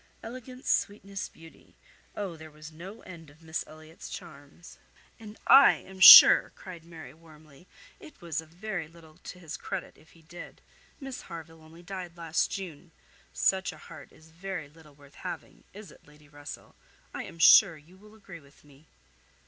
[0.23, 1.75] 'Elegance, sweetness, beauty.'
[2.15, 2.35] Oh!
[2.35, 4.79] there was no end of Miss Elliot's charms."
[5.19, 7.67] "And I am sure," cried Mary, warmly,
[7.99, 10.59] "it was a very little to his credit, if he did.
[10.99, 12.89] Miss Harville only died last June.
[13.31, 16.73] Such a heart is very little worth having; is it, Lady Russell?
[17.13, 18.87] I am sure you will agree with me."